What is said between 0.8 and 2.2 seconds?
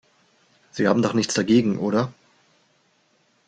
haben doch nichts dagegen, oder?